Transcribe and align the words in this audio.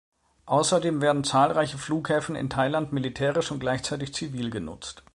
Außerdem 0.47 0.99
werden 0.99 1.23
zahlreiche 1.23 1.77
Flughäfen 1.77 2.35
in 2.35 2.49
Thailand 2.49 2.91
militärisch 2.91 3.51
und 3.51 3.59
gleichzeitig 3.59 4.15
zivil 4.15 4.49
genutzt. 4.49 5.03